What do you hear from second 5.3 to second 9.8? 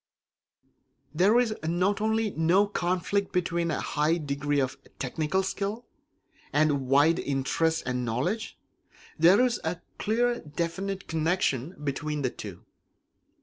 skill and wide interests and knowledge; there is a